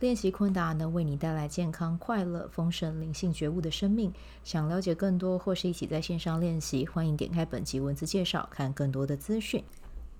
[0.00, 4.12] 练习昆达能为你带来健康、快乐、丰盛、灵性觉悟的生命。
[4.42, 9.62] 想了解更多或是一起在线上练习，欢迎点开本集文字介绍，看更多的资讯。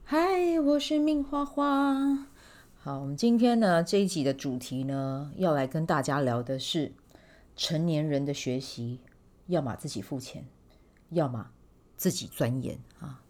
[0.05, 2.29] 嗨，我是命花花。
[2.77, 6.93] 好，我们今天呢这一集的主题呢，要来跟大家聊的是
[7.57, 9.01] 成年人的学习，
[9.49, 10.47] 要么自己付钱，
[11.11, 11.51] 要么
[11.97, 13.21] 自己钻研啊。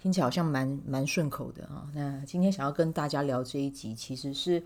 [0.00, 1.86] 听起来好像蛮蛮顺口的啊。
[1.94, 4.62] 那今天想要跟大家聊这一集，其实是。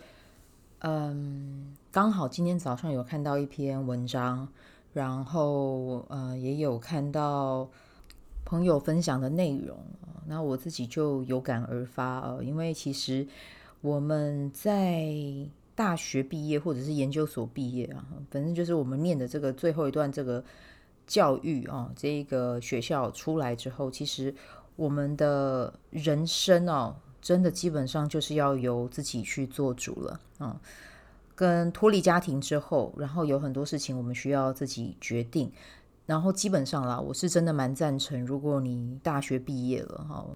[0.86, 4.46] 嗯，刚好今天早上有看到一篇文章，
[4.92, 7.66] 然后呃也有看到
[8.44, 9.78] 朋友分享的内容，
[10.27, 13.27] 那我自己就有感而发哦，因为其实
[13.80, 15.10] 我们在
[15.74, 20.44] 大学毕业或者是研究所毕业啊，反正就是我们念的这个最后一段这个
[21.06, 24.34] 教育啊，这个学校出来之后，其实
[24.77, 26.94] 我们的人生哦。
[27.25, 30.55] 真的基本上就是要由自己去做主了，嗯，
[31.34, 35.50] 跟脱离家庭之后，然后有很多事情我们需要自己决定，
[36.05, 40.27] 然后基本上啦，我是真的蛮赞成，如果你大学毕业了哈，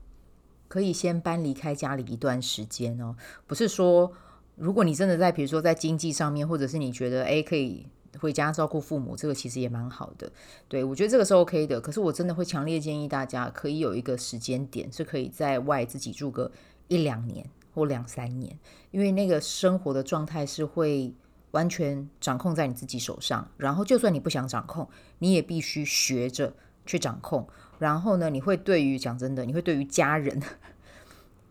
[0.66, 3.14] 可以先搬离开家里一段时间哦，
[3.46, 4.10] 不是说
[4.56, 7.86] 如果你真的在比如说在经济上面，或者是你觉得诶可以。
[8.18, 10.32] 回家照顾父母，这个其实也蛮好的。
[10.66, 11.78] 对，我觉得这个是 OK 的。
[11.78, 16.50] 可是我真的会强烈建议大家，可以有一个时间点，是可以在外自己住个
[16.88, 18.58] 一两年或两三年，
[18.90, 21.14] 因为那个生活的状态是会
[21.52, 23.48] 完全掌控在你自己手上。
[23.56, 24.88] 然后，就算你不想掌控，
[25.20, 26.52] 你也必须学着
[26.84, 27.46] 去掌控。
[27.78, 30.42] 然后呢，你会对于讲真的，你会对于家人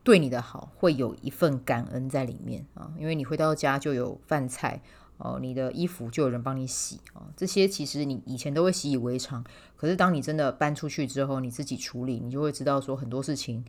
[0.03, 4.81] 对你的好，会有一份感恩在里面啊，因为你回到家就有饭菜。
[5.19, 9.43] 哦，你的衣服就有人帮你洗哦，这些其实你以前都会习以为常，
[9.75, 13.65] 可是当你真的搬出去之后，你自己处理，你就会知道说很多事情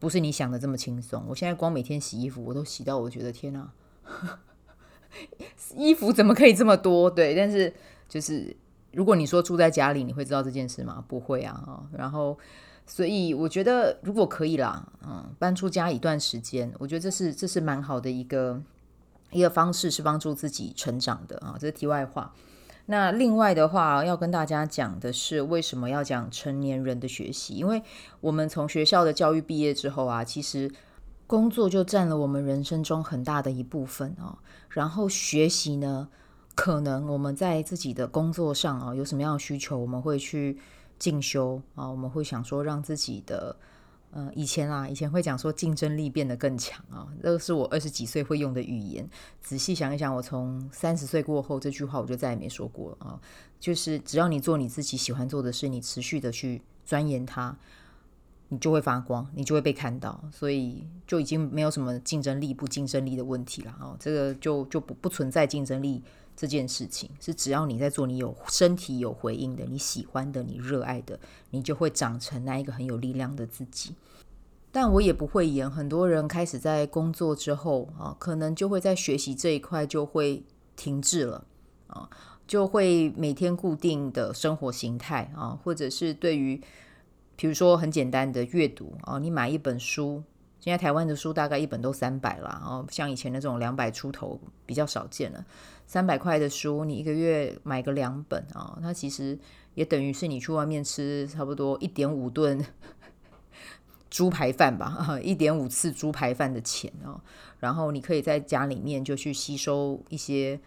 [0.00, 1.24] 不是你想的这么轻松。
[1.28, 3.70] 我现在光每天洗衣服，我都洗到我觉得天哪，
[5.76, 7.08] 衣服怎么可以这么多？
[7.08, 7.72] 对，但是
[8.08, 8.56] 就是
[8.90, 11.04] 如果你说住在家里，你会知道这件事吗？
[11.06, 12.36] 不会啊，哦，然后
[12.84, 18.60] 所以我觉得如果可以啦，嗯，搬出家一段时间，我觉得这是这是蛮好的一个。
[19.32, 22.34] 一个方式是帮助自己成长的啊，这是题外话。
[22.90, 27.54] 那另外的话，要跟大家讲的是，为什么要讲成年人的学习？
[27.54, 27.80] 因为
[28.20, 30.68] 我们从学校的教育毕业之后啊，其实
[31.28, 34.36] 工作就占了我们人生中很大的一部分哦。
[34.70, 36.08] 然后学习呢，
[36.56, 40.58] 可能我们在自己的工作上啊，有什么样的需求，我们会去
[40.98, 43.54] 进修啊，我们会想说让自己的。
[44.12, 49.08] 呃，以前啊，以前会讲说竞争力变得更强啊，这个是我二十几岁会用的语言。
[49.40, 53.20] 仔细想一想，我从三十岁过后，这句话我就再也没说过啊。
[53.60, 57.56] 就是只要你做你自己喜欢做的事，你持续的去钻研它，
[58.50, 63.96] 你就会发光，你就会被看到，所以就已经没有什么竞争力不竞争力的问题了哦。
[63.98, 66.02] 这个就就不不存在竞争力。
[66.36, 73.94] 这件事情是只要你在做，你有身体有回应的，你喜欢的，你热爱的，你就会长成那一个很有力量的自己。
[74.72, 80.42] 但我也不会演，很多人开始在工作之后啊，可能就会在学习这一块就会
[80.76, 81.44] 停滞了
[81.88, 82.08] 啊，
[82.46, 86.58] 就会每天固定的生活形态啊，或者是对于
[87.40, 90.22] 比如说很简单的阅读啊，你买一本书。
[90.60, 95.42] 现在台湾的书大概一本都三百了，哦，像以前那种两百出头比较少见了。
[95.86, 99.38] 三百块的书，你一个月买个两本啊，哦，它其实
[99.72, 102.62] 也等于是你去外面吃差不多一点五顿
[104.10, 107.18] 猪排饭吧，一点五次猪排饭的钱哦。
[107.58, 110.60] 然后你可以在家里面就去吸收一些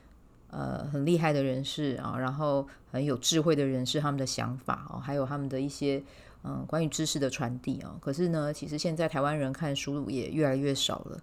[0.49, 6.01] 呃很厉害的人士啊，然后很有智慧的人士他们的想法哦，还有他们的一些。
[6.43, 11.19] 嗯，关于知识的传递啊，可是呢，其实现在台湾人看书也越来越少了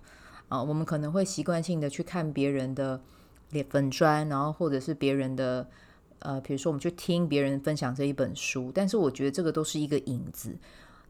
[0.49, 0.63] 啊。
[0.63, 3.01] 我们可能会习惯性的去看别人的
[3.69, 5.69] 粉砖，然后或者是别人的
[6.21, 10.57] 呃，比如说我们去听别人分享这一本书，但是我觉得这个都是一个影子。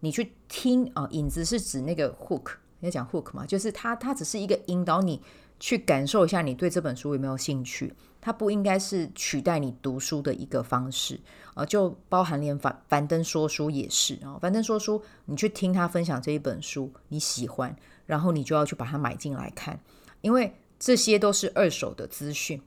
[0.01, 5.23] 你去听啊，影子是指那个 hook，你要讲 hook 嘛，就是它它只是一个引导你
[5.59, 7.95] 去感受一下你对这本书有没有兴趣。
[8.23, 11.19] 它不应该是取代你读书的一个方式
[11.55, 14.37] 啊，就包含连樊樊登说书也是啊。
[14.43, 17.75] 樊登说书，你去听他分享这一本书，你喜欢，
[18.05, 19.81] 然后你就要去把它买进来看，
[20.21, 22.61] 因为这些都是二手的资讯。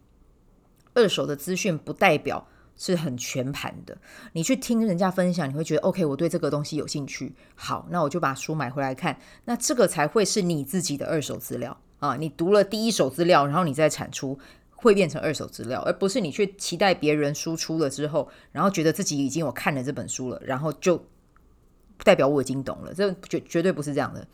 [0.95, 3.97] 二手的资讯不代表是很全盘的。
[4.33, 7.33] 你去听人家分享，你会觉得 OK，我对这个东西有兴趣。
[7.55, 9.19] 好，那我就把书买回来看。
[9.45, 12.15] 那这个才会是你自己的二手资料啊！
[12.15, 14.37] 你读了第一手资料，然后你再产出，
[14.71, 21.05] 会变成二手资料，而不是你去期待别人输出了之后，然后觉得自己已经有看了这本书了，然后就
[22.03, 22.93] 代表我已经懂了。
[22.93, 24.27] 这绝绝对不是这样的。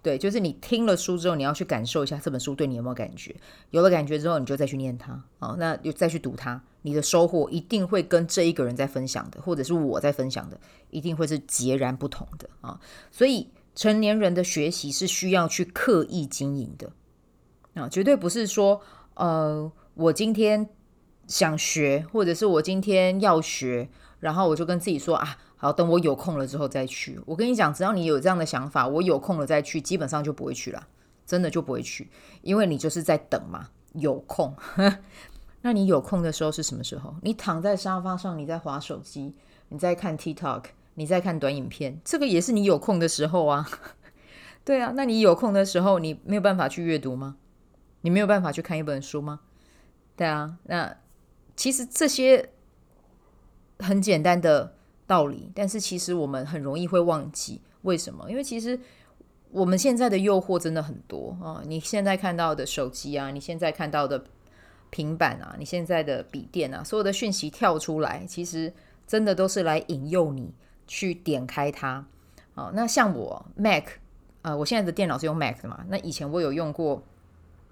[0.00, 3.36] 对，就是你听了书之后，你要去感受一下这本书对你有没有感觉。
[3.70, 12.78] 有了感觉之后，你就再去念它，好，那又再去读它，你的收获一定会跟这一个人在分享的，或者是我在分享的，一定会是截然不同的啊。
[13.10, 16.92] 所以成年人的学习是需要去刻意经营的
[17.74, 18.80] 啊，绝对不是说，
[19.14, 20.68] 呃，我今天
[21.26, 23.88] 想学，或者是我今天要学，
[24.20, 25.38] 然后我就跟自己说啊。
[25.56, 27.20] 好，等我有空了之后再去。
[27.24, 30.88] 我跟你讲，只要你有这样的想法，我有空了再去，基本上就不会去了，
[31.24, 32.10] 真的就不会去，
[32.42, 33.68] 因为你就是在等嘛。
[33.94, 34.56] 有空，
[35.62, 37.14] 那你有空的时候是什么时候？
[37.22, 39.34] 你躺在沙发上，你在划手机，
[39.70, 40.64] 你在看 TikTok，
[40.94, 43.68] 你在看短影片，这个也是你有空的时候啊。
[44.64, 47.36] 对啊，那你有空的时候，你没有办法去阅读吗？
[48.02, 49.40] 你没有办法去看一本书吗？
[50.16, 50.96] 对啊，那
[51.56, 52.50] 其实这些
[53.78, 54.74] 很简单的。
[55.04, 58.30] 道理，但是其实我们很容易会忘记为什么？
[58.30, 58.80] 因为其实
[59.50, 61.60] 我们现在的诱惑真的很多啊！
[61.66, 64.24] 你现在看到的手机啊，你现在看到的
[64.92, 68.70] 平板啊，你现在的笔电啊，所有的讯息跳出来，其实
[69.06, 70.52] 真的都是来引诱你
[70.86, 72.06] 去点开它。
[72.54, 73.84] 啊，那像我 Mac
[74.42, 75.82] 啊，我现在的电脑是用 Mac 的嘛？
[75.88, 77.02] 那以前我有用过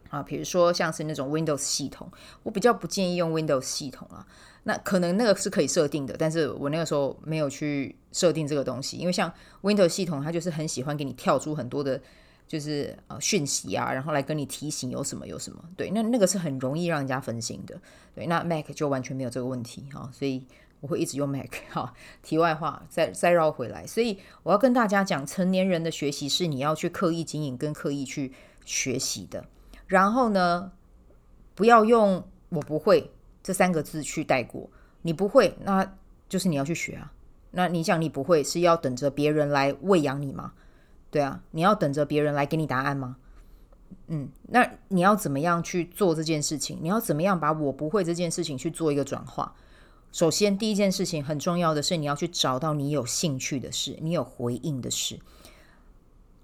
[0.08, 2.11] 啊，比如说像是那种 Windows 系统，
[2.43, 4.26] 我比较不建议用 Windows 系统啊。
[4.62, 9.31] 那可能那个是可以设定的，但是我那个时候没有去设定这个东西，因为像
[9.62, 12.00] Windows 系统，它就是很喜欢给你跳出很多的，
[12.50, 15.64] 就是呃讯息啊，然后来跟你提醒有什么有什么。
[15.76, 17.81] 对，那那个是很容易让人家分心的。
[18.12, 20.44] 对，那 Mac 就完全没有这个问题哈，所以
[20.81, 21.94] 我会一直用 Mac 哈。
[22.25, 28.32] 题外话，再再绕回来，所以我要跟大家讲，成年人的学习是你要去刻意经营跟刻意去
[28.64, 29.44] 学习的。
[29.87, 30.73] 然后呢，
[31.55, 33.12] 不要用我不会。
[33.43, 34.69] 这三个字去带过，
[35.00, 35.96] 你不会，那
[36.29, 37.11] 就是你要去学啊。
[37.53, 40.53] 那你想你不会，是要等着别人来喂养你吗？
[41.10, 43.16] 对啊，你要等着别人来给你答案吗？
[44.06, 46.78] 嗯，那你要怎么样去做这件事情？
[46.80, 49.54] 你要怎么样把我不会这件事情去做一个转化？
[50.12, 55.18] 首先，第一件事情很重要的是，你要去找到你有兴趣的事，你有回应的事。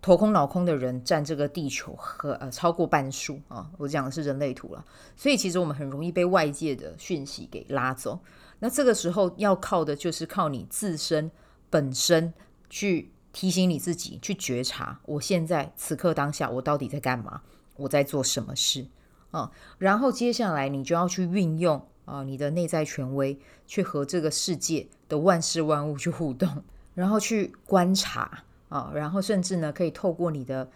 [0.01, 3.69] 头空脑空的人占这个地球和呃超过半数啊！
[3.77, 4.85] 我讲的是人类图了，
[5.17, 8.21] 所以其实我们很容易被外界的讯息给拉走。
[8.61, 11.29] 那这个时候要靠的就是靠你自身
[11.69, 12.33] 本身
[12.71, 17.43] 去提醒你自己，去觉察我现在此刻当下我到底在干嘛，
[17.77, 18.87] 我在做什么事
[19.31, 19.53] 啊？
[19.77, 28.45] 然后接下来你就要去运用啊你的内在权威，去和这个世界的万事万物去互动，然后去观察。
[28.71, 30.69] 啊，然后甚至呢，可以透过你的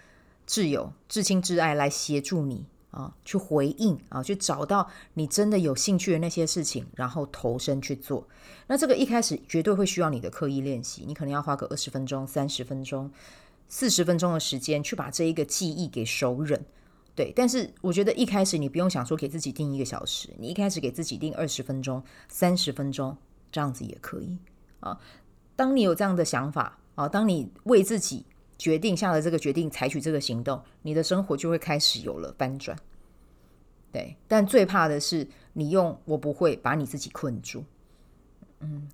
[0.47, 8.27] 挚友、至亲、挚爱来协助你啊，去回应啊，去找到你真的有兴趣的那些事情，然后投身去做。
[8.67, 13.11] 那这个一开始绝对会需要你的刻意练习，你可能要花个二十分钟、三十分钟、
[13.69, 16.61] 四十分钟的时间去把这一个记忆给熟稔。
[17.15, 23.17] 对，但是我觉得一开始你不用想说给自己定一个小时，你一开始给自己定二十分钟、三十分钟，
[23.51, 24.37] 这样子也可以
[24.81, 24.99] 啊。
[25.57, 26.77] 当你有这样的想法。
[26.97, 28.27] 啊，当你为自己
[28.61, 32.77] 决定下了这个决定，采取这个行动，你的生活就会开始有了翻转。
[33.91, 37.65] 对，但最怕的是你用“我不会”把你自己困住。
[38.61, 38.87] 嗯，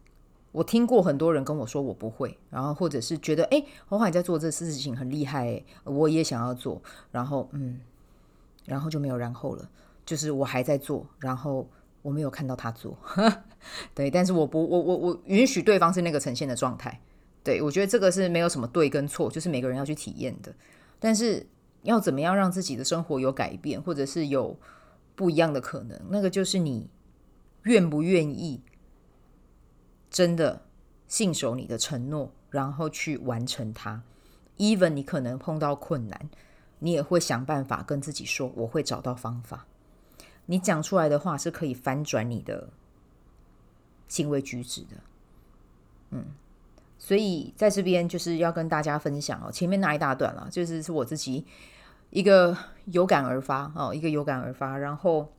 [0.53, 6.81] 我听过很多人跟我说“我不会”，然后或者是觉得“哎，华华你在做这事情很厉害，我也想要做”，
[7.11, 7.81] 然后嗯，
[8.67, 9.69] 然后就没有然后了。
[10.07, 11.69] 就是我还在做，然后
[12.03, 12.97] 我没有看到他做。
[13.93, 17.01] 对，但是我不，我我我允许对方是那个呈现的状态。
[17.47, 20.53] 对，我觉得这个是没有什么对跟错，就是每个人要去体验的。
[20.99, 21.47] 但是
[21.83, 24.59] 要怎么样让自己的生活有改变，或者是有
[25.15, 26.91] 不一样的可能，那个就是你
[27.63, 28.65] 愿不愿意
[30.11, 30.67] 真的
[31.07, 34.03] 信守你的承诺，然后去完成它。
[34.57, 36.29] Even 你可能碰到困难，
[36.81, 39.69] 你也会想办法跟自己说：“我会找到方法。”
[40.47, 42.71] 你讲出来的话是可以翻转你的
[44.09, 44.97] 行为举止的。
[46.11, 46.25] 嗯。
[46.99, 51.45] 所以在这边就是要跟大家分享哦，前面那一大段了，就是是我自己
[52.11, 54.79] 一个有感而发哦，一个有感而发。
[54.79, 55.31] 然后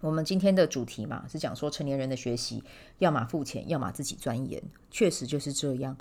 [0.00, 2.62] 我们今天的主题嘛，是讲说成年人的学习，
[2.98, 5.96] 要么付钱，要么自己钻研，确实就是这样。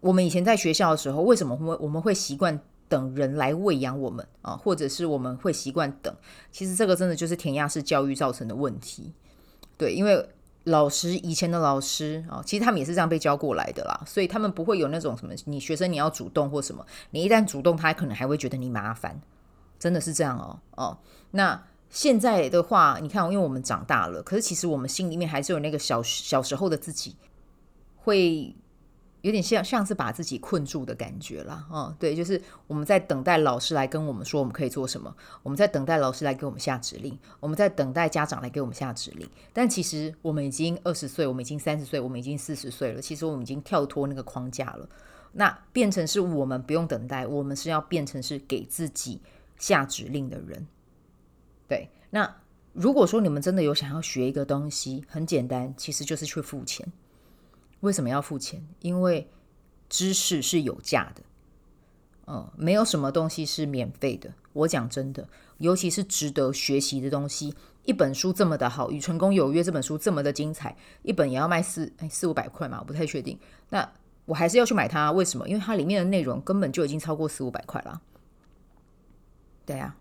[0.00, 4.56] 我们以前在学校的时候，为什么会我们会习惯等人来喂养我们啊？
[4.56, 6.14] 或者是我们会习惯等？
[6.50, 9.14] 其实这个真的就是填鸭式教育造成的问题。
[9.78, 10.28] 对，因为
[10.64, 19.20] 老师以前的老师啊，其实他们也是这样被教过来的啦，所以他们不会有那种什么，你学生你要主动或什么，你一旦主动，他可能还会觉得你麻烦，
[19.78, 20.98] 真的是这样哦哦。
[21.32, 27.16] 那现在的话，你看，因为我们长大了，可是其实我们心里面还是有那个小小时候的自己，
[27.96, 28.54] 会。
[29.22, 31.66] 有点像像是把自己困住的感觉啦。
[31.70, 35.12] 哦，对，就是我们在等待老师来跟我们说我们可以做什么，
[35.42, 39.28] 我们在等待老师来给我们下指令，我们在等待家长来给我们下指令。
[39.52, 43.00] 但其实我们已经二十岁，我们已经三十岁，我们已经四十岁了。
[43.00, 44.88] 其实我们已经跳脱那个框架了，
[45.32, 49.20] 那变成是我们不用等待，我们是要变成是给自己
[49.56, 50.66] 下指令的人。
[51.68, 52.36] 对，那
[52.72, 56.90] 如果说你们真的有想要学一个东西，很简单，其实就是去付钱。
[57.82, 58.66] 为什么要付钱？
[58.80, 59.30] 因为
[59.88, 61.22] 知识是有价的，
[62.26, 64.32] 嗯，没有什么东西是免费的。
[64.54, 73.38] 我讲真的，尤其是值得学习的东西，一本书这么的好，《与成功有约》这本书这么的精彩，一本也要卖四哎四五百块嘛，我不太确定。
[73.70, 73.92] 那
[74.24, 75.48] 我还是要去买它，为什么？
[75.48, 78.00] 因为它里面的内容根本就已经超过四五百块了。
[79.66, 79.96] 对呀，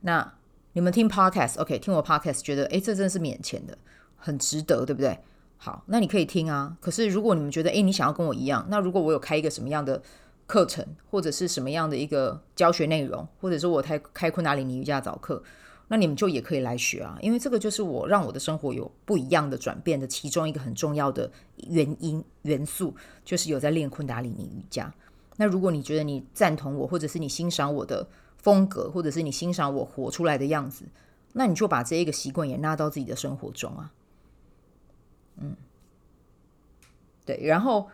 [0.00, 0.34] 那
[0.72, 3.78] 你们听 Podcast，OK，听我 Podcast，觉得哎，这真的是免钱的，
[4.16, 5.20] 很值得，对不对？
[5.64, 6.76] 好，那你可以听啊。
[6.80, 10.02] 可是如果你们觉得，诶，你想要跟我一样，那如果我有开一个什么样的
[10.48, 15.40] 课程，或者是什么样的一个教学内容，或者是我开开昆达里尼瑜伽早课，
[15.86, 17.16] 那你们就也可以来学啊。
[17.22, 21.30] 因为这个就是我让我的生活有不一样的转变的其中一个很重要的
[21.68, 22.92] 原因元素，
[23.24, 24.92] 就是有在练昆达里尼瑜伽。
[25.36, 28.04] 那如果你觉得你赞同我，或者是你欣赏我的
[28.36, 30.86] 风格，或者是你欣赏我活出来的样子，
[31.34, 33.92] 那你就把这一个习惯也纳到自己的生活中啊。
[35.36, 35.56] 嗯，
[37.24, 37.90] 对，然后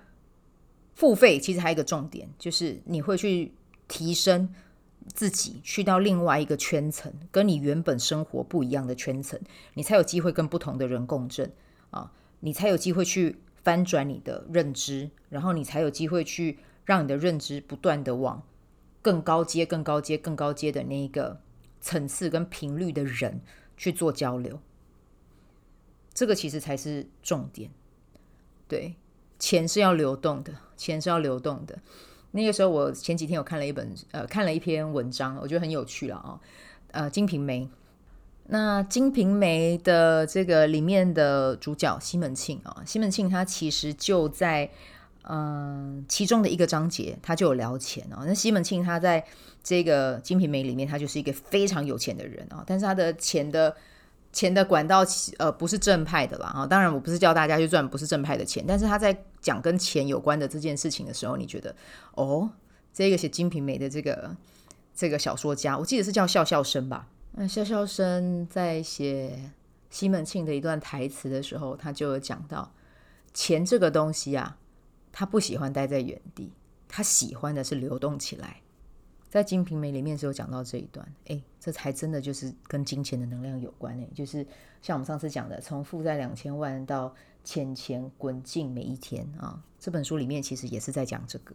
[0.95, 3.53] 付费其实还有一个重点，就是你会去
[3.87, 4.53] 提升
[5.15, 9.41] 自己，去到另外一个圈层，跟你原本生活不一样的圈层，
[9.75, 11.53] 你才有机会跟不同的人共振
[11.91, 18.43] 啊，你才有机会去翻转你的认知，然后你才有机会去让你的认知不断的往
[19.01, 21.41] 更高阶、更高阶、更高阶的那一个
[21.81, 23.41] 层次跟频率的人
[23.77, 24.61] 去做交流。
[26.19, 27.71] 这个其实才是重点，
[28.67, 28.97] 对，
[29.39, 31.79] 钱是要流动的，钱是要流动的。
[32.33, 36.41] 那个时候，我前几天有看了一本，呃，看了一篇文章，我觉得很有趣了啊、哦。
[36.91, 37.61] 呃，《金瓶梅》，
[38.47, 44.69] 那《金瓶梅》的这个里面的主角西门庆啊、哦，西门庆他其实就在
[45.23, 48.25] 嗯、其中的一个章节，他就有聊钱哦。
[48.27, 49.25] 那西门庆他在
[49.63, 53.77] 这个《金瓶梅》里面，他就是一个非常有钱的人啊、哦，但是他的钱的。
[54.33, 55.05] 钱的管道，
[55.39, 56.67] 呃，不是正派的啦啊！
[56.67, 61.75] 当然，我不是叫大家去赚不是正派的钱，但是他在讲跟钱有关的这件事情的时候，你觉得
[62.13, 62.51] 哦，
[62.93, 64.37] 这个写《金瓶梅》的这个
[64.95, 67.09] 这个小说家，我记得是叫笑笑生吧？
[67.33, 69.51] 那笑笑生在写
[69.91, 72.73] 西门庆的一段台词的时候，他就有讲到
[73.33, 74.59] 钱这个东西啊，
[75.11, 76.53] 他不喜欢待在原地，
[76.87, 78.61] 他喜欢的是流动起来。
[79.29, 84.47] 在《金瓶梅》里面是有讲到这一段，诶，这才真的就是跟金钱的能量有关诶，就是
[84.81, 91.55] 像我们上次讲的，从负债两千万到钱钱滚进每一天啊，这本书里面其实也是在讲这个。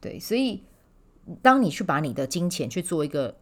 [0.00, 0.62] 对，所以
[1.40, 3.36] 当你去把你的金钱去做一个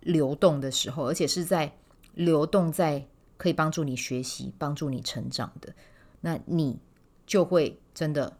[0.00, 1.70] 流动的时候，而且是在
[2.14, 5.74] 流动在可以帮助你学习、帮助你成长的，
[6.22, 6.78] 那你
[7.26, 8.38] 就会真的。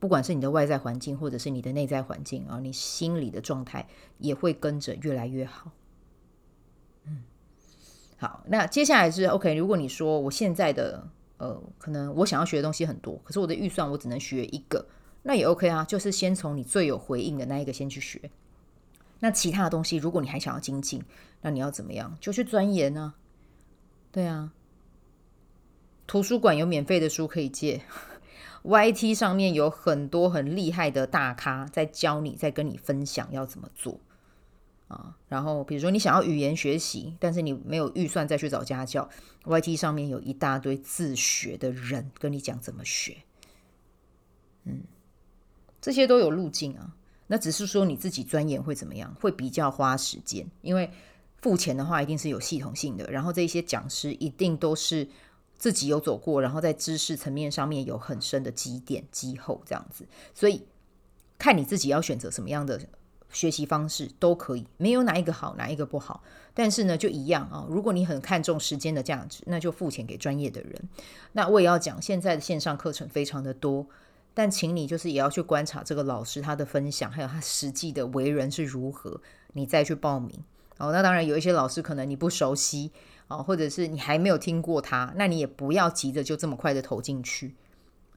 [0.00, 3.86] 不管是你的外在环境，或者是你的内在环境啊，你心里的状态
[4.18, 5.72] 也会跟着越来越好。
[7.04, 7.22] 嗯，
[8.16, 9.54] 好，那接下来是 OK。
[9.54, 11.04] 如果你说我现在的
[11.38, 14.86] 呃，可能我想要学的东西很多，可是我的预算我只能学一个，
[15.22, 15.84] 那也 OK 啊。
[15.84, 18.30] 就是先从你最有回应的那一个先去学。
[19.20, 21.02] 那其他的东西，如果你还想要精进，
[21.40, 22.16] 那你要怎么样？
[22.20, 23.14] 就去钻研呢？
[24.12, 24.52] 对啊，
[26.06, 27.82] 图书馆有免费的书可以借。
[28.68, 33.98] YT 上面有很多很厉害的大咖在教你，在跟你分享要怎么做
[34.88, 35.16] 啊。
[35.26, 39.08] 然后比如说你想要语言学习，但是你没有预算再去找家教
[39.44, 43.16] ，YT 上面有一大堆自学的人跟你讲怎么学。
[44.64, 44.82] 嗯，
[45.80, 46.94] 这些都有路径啊。
[47.28, 50.90] 那只是说你自己钻研会怎么样，会比较花时间，因为
[51.40, 55.08] 付钱的话一定是有系统性的，然后这些讲师一定都是。
[55.58, 60.64] 自己有走过，然后在知识层面上面有很深的积淀积厚这样子，所以
[61.36, 62.80] 看你自己要选择什么样的
[63.30, 66.22] 学习方式都可以，没有哪一个好，哪一个不好。
[66.54, 70.88] 但是呢，就一样啊，如果你很看重时间的价值，那就付钱给专业的人。
[71.32, 73.86] 那我也要讲，现在的线上课程非常的多，
[74.34, 79.20] 但请你就是也要去观察这个老师他的分享，还有他实际的为人是如何，
[79.52, 80.42] 你再去报名。
[80.78, 82.92] 哦，那当然有一些老师可能你不熟悉。
[83.28, 87.54] 哦，或者是你还没有听过他，那你也不要急着就这么快的投进去，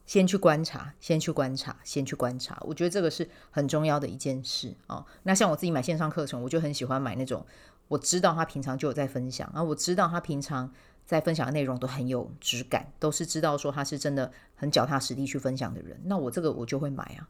[0.06, 2.58] 先去观察，先去观察，先去观察。
[2.62, 5.06] 我觉得这个是很重要的一件事啊。
[5.24, 7.46] 那像我自己买线上课程，我就很喜欢买那种
[7.88, 10.72] 我知道他平常就有在分享，然后我知道他平常
[11.06, 17.28] 在分享的内容都很有质感，都是知道说他是真的很脚踏实地去分享的人，那我这个我就会买啊。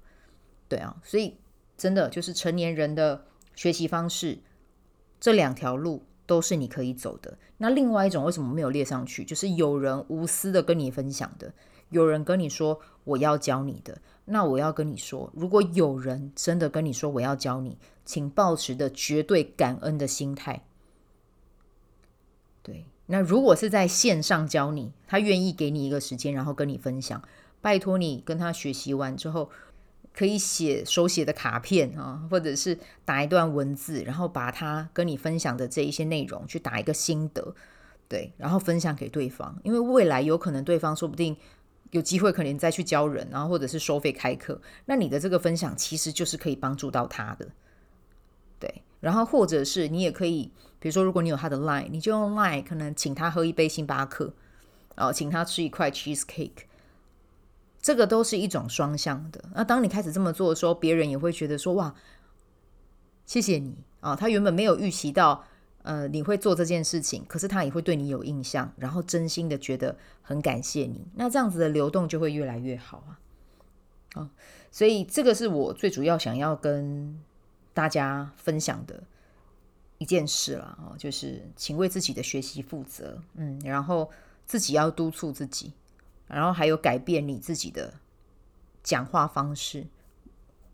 [0.68, 1.36] 对啊，所以
[1.76, 4.40] 真的就是成年人的学习方式，
[5.20, 7.38] 这两条路都是你可以走的。
[7.58, 9.26] 那另外一种为什么没有列上去？
[9.26, 11.54] 就是有人无私的跟你分享的，
[11.90, 14.02] 有人跟你说我要教你的。
[14.24, 20.64] 那我要跟你说，如果有人真的跟你说我要教你，请保持的绝对感恩的心态。
[22.64, 27.22] 对，那如果是在线上教你，他愿意给你一个时间，然后跟你分享，
[27.60, 29.50] 拜托你跟他学习完之后。
[30.14, 37.56] 可以写手写的卡片啊，或者是打一段文字，然后把他跟你分享的这一些内容去打一个心得，
[38.10, 41.36] 对，然后分享给对方，因为未来有可能对方说不定
[41.92, 47.48] 有机会可能再去教人，然后或者是收费开课，那你的这个分享其实就是可以帮助到他的，
[48.60, 54.34] 对，然后或者是你也可以，比如说如果你有他的 Line，你就用 Line 可能请他喝一杯星巴克，
[54.96, 56.66] 然后请他吃一块 cheese cake。
[57.82, 59.44] 这个都是一种双向的。
[59.56, 61.96] 那当你开始这么做的时候，别人也会觉得说：“哇，
[63.26, 65.44] 谢谢你啊！”他原本没有预期到，
[65.82, 71.08] 呃，你会做这件事情，可是他也会对你有印象，然后真心的觉得很感谢你。
[71.16, 73.20] 那这样子的流动就会越来越好啊！
[74.14, 74.30] 啊，
[74.70, 77.20] 所以这个是我最主要想要跟
[77.74, 79.02] 大家分享的
[79.98, 84.12] 一件事了啊，就是请为自己的学习负责，嗯，然后
[84.46, 85.74] 自己要督促自己。
[86.34, 87.94] 然后还有改变你自己的
[88.84, 89.88] 讲话方式，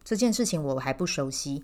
[0.04, 1.64] 这件事情我还不熟悉，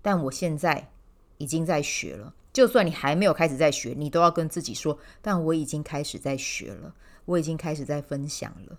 [0.00, 0.90] 但我现在
[1.38, 2.34] 已经在学了。
[2.52, 6.94] 就算你还没有开始在学，你都要跟自己说：“但我已经开始在学了，
[7.24, 8.78] 我已经开始在分享了。”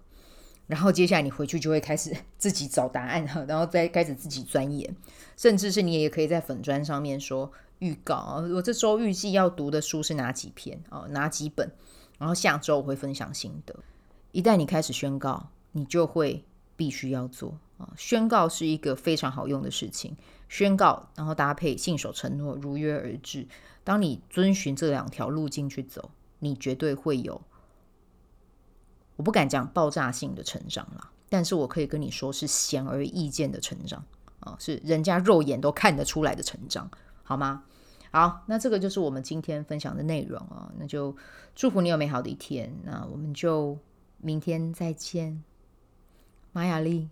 [0.66, 4.96] 然后接下来你回去就会开始自己找答案，然后再开始自己钻研，
[5.36, 11.06] 甚至是你也可以在粉砖上面说预告：“我这周预计要读的书是哪几篇哦？
[11.10, 11.70] 哪几本？”
[12.18, 13.76] 然后下周我会分享心得。
[14.36, 16.44] 一旦你开始宣告，你就会
[16.76, 17.94] 必须要做啊！
[17.96, 20.14] 宣告是一个非常好用的事情，
[20.50, 23.48] 宣告然后搭配信守承诺，如约而至。
[23.86, 27.42] 当你遵循这两条路径去走，你绝对会有，
[29.16, 34.04] 我不敢讲爆炸性的成长啦，但是我可以跟你说是显而易见的成长
[34.42, 36.92] 啊，是人家肉眼都看得出来的成长，
[37.24, 37.64] 好吗？
[38.12, 41.16] 好，那这个就是我们今天分享的内容啊，那就
[41.56, 43.80] 祝福你有美好的一天，那我们就。
[44.26, 45.44] 明天再见，
[46.52, 47.10] 马雅丽，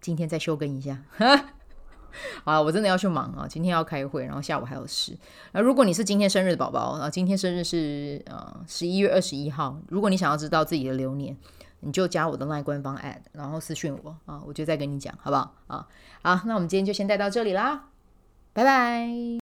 [0.00, 1.00] 今天再休更一下。
[2.42, 3.46] 好，我真的要去忙啊！
[3.48, 5.16] 今天要开会，然后下午还有事。
[5.52, 9.80] 那如果你是今天生日的宝宝啊，今天生日是呃十一月二十一号。
[9.90, 11.36] 如果你想要知道自己的流年，
[11.78, 15.54] 你就加我的 LINE 官方 AD，然后私讯我啊，我就再跟你讲，好不好？
[15.68, 15.86] 啊，
[16.22, 17.90] 好，那我们今天就先带到这里啦，
[18.52, 19.49] 拜拜。